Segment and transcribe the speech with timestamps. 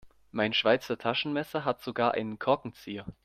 [0.31, 3.05] Mein Schweizer Taschenmesser hat sogar einen Korkenzieher.